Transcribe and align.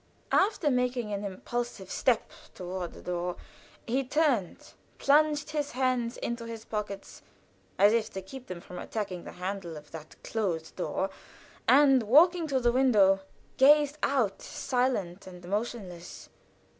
After 0.31 0.71
making 0.71 1.13
an 1.13 1.23
impulsive 1.23 1.91
step 1.91 2.31
toward 2.55 2.93
the 2.93 3.03
door 3.03 3.35
he 3.85 4.03
turned, 4.03 4.73
plunged 4.97 5.51
his 5.51 5.73
hands 5.73 6.17
into 6.17 6.45
his 6.45 6.65
pockets 6.65 7.21
as 7.77 7.93
if 7.93 8.09
to 8.13 8.21
keep 8.23 8.47
them 8.47 8.61
from 8.61 8.79
attacking 8.79 9.25
the 9.25 9.33
handle 9.33 9.77
of 9.77 9.91
that 9.91 10.15
closed 10.23 10.75
door, 10.75 11.11
and 11.67 12.01
walking 12.01 12.47
to 12.47 12.59
the 12.59 12.71
window, 12.71 13.19
gazed 13.57 13.99
out, 14.01 14.41
silent 14.41 15.27
and 15.27 15.47
motionless. 15.47 16.29